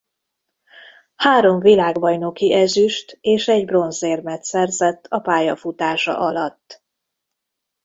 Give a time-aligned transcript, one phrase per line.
[1.15, 6.83] Három világbajnoki ezüst- és egy bronzérmet szerzett a pályafutása alatt.